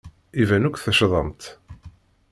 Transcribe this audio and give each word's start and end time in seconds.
Iban 0.41 0.67
akk 0.67 0.79
teccḍemt. 0.83 1.41